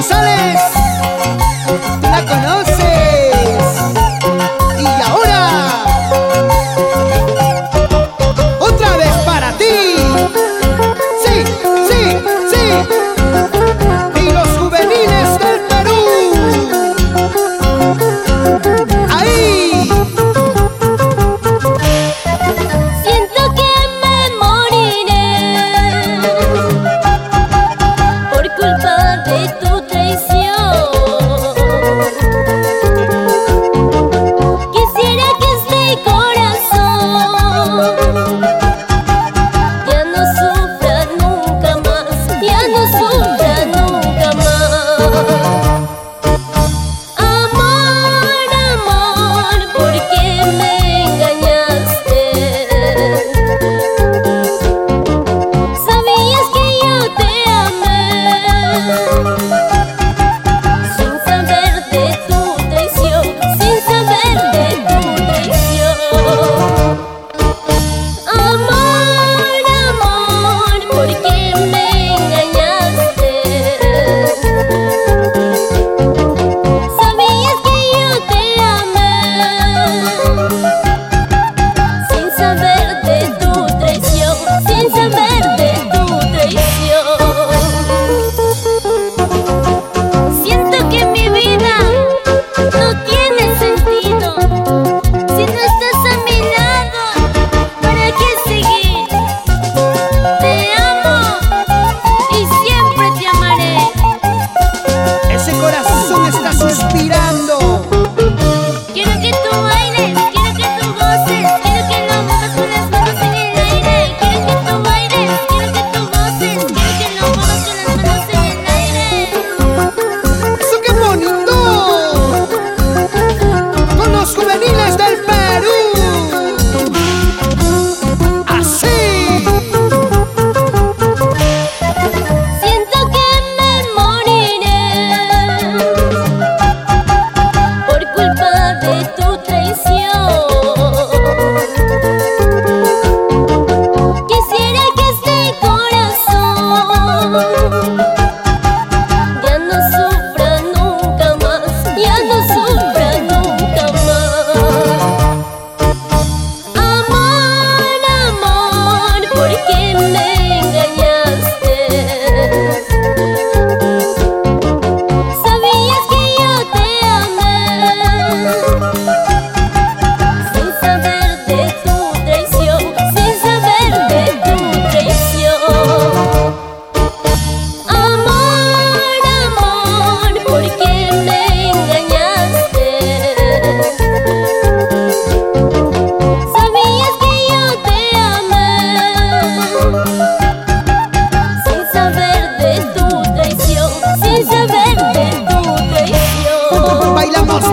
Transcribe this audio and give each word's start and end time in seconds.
González. 0.00 0.79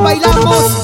bailamos. 0.07 0.76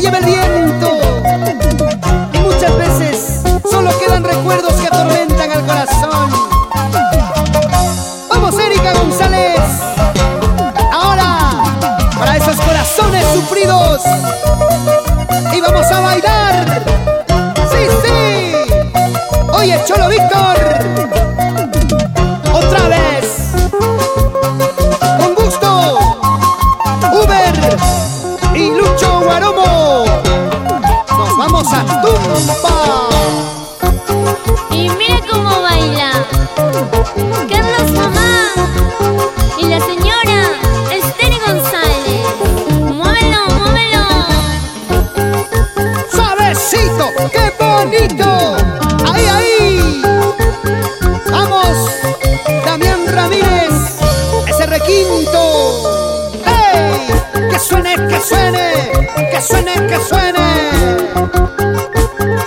Lleva 0.00 0.18
el 0.18 0.24
viento. 0.24 0.98
Muchas 2.42 2.76
veces 2.78 3.42
solo 3.70 3.90
quedan 3.98 4.24
recuerdos 4.24 4.72
que 4.74 4.86
atormentan 4.86 5.50
al 5.50 5.66
corazón. 5.66 6.30
Vamos, 8.28 8.58
Erika 8.58 8.92
González. 8.94 9.60
Ahora, 10.92 11.62
para 12.18 12.36
esos 12.36 12.56
corazones 12.60 13.26
sufridos. 13.34 14.00
Y 15.52 15.60
vamos 15.60 15.86
a 15.86 16.00
bailar. 16.00 16.82
Sí, 17.70 17.86
sí. 18.02 18.52
Oye, 19.52 19.78
Cholo 19.86 20.08
Víctor. 20.08 20.49
Qué 47.32 47.52
bonito. 47.58 48.56
Ahí, 49.12 49.26
ahí. 49.26 50.02
Vamos, 51.30 51.76
Damián 52.64 53.06
Ramírez, 53.06 53.98
ese 54.46 54.66
requinto. 54.66 56.32
¡Hey! 56.44 57.08
Que 57.50 57.58
suene, 57.58 57.94
que 58.08 58.20
suene, 58.20 58.72
que 59.30 59.42
suene, 59.42 59.74
que 59.86 59.98
suene. 60.08 60.48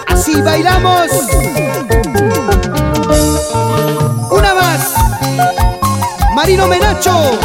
Así 0.08 0.42
bailamos. 0.42 1.12
Una 4.30 4.54
más. 4.56 4.94
Marino 6.36 6.68
Menacho, 6.68 7.40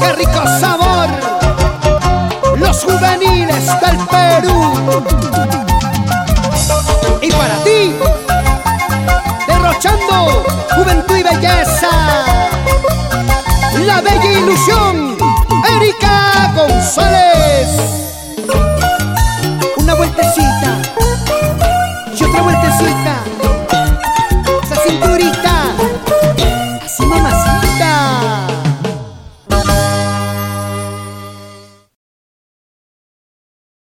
¡Qué 0.00 0.12
rico 0.12 0.42
sabor! 0.60 1.08
Los 2.58 2.84
juveniles 2.84 3.66
del 3.80 3.98
Perú. 4.06 4.72
Y 7.20 7.30
para 7.32 7.56
ti, 7.64 7.94
derrochando 9.46 10.44
juventud 10.74 11.16
y 11.16 11.22
belleza, 11.22 11.90
la 13.86 14.00
bella 14.00 14.32
ilusión, 14.38 15.16
Erika 15.76 16.52
González. 16.54 17.68
Una 19.76 19.94
vueltecita 19.94 20.78
y 22.18 22.24
otra 22.24 22.42
vueltecita. 22.42 23.14